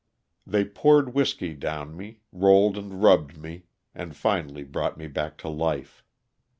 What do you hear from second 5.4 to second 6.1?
life.